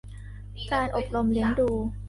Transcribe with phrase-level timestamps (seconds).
[0.71, 1.69] การอบรมเลี้ยงดู